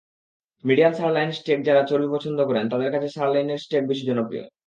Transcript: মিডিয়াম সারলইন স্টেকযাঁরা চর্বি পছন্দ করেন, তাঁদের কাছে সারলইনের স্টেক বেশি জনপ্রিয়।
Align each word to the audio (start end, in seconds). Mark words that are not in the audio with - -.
মিডিয়াম 0.63 0.93
সারলইন 0.93 1.29
স্টেকযাঁরা 1.31 1.83
চর্বি 1.83 2.07
পছন্দ 2.15 2.39
করেন, 2.49 2.65
তাঁদের 2.69 2.89
কাছে 2.93 3.09
সারলইনের 3.09 3.59
স্টেক 3.59 3.83
বেশি 3.87 4.03
জনপ্রিয়। 4.09 4.45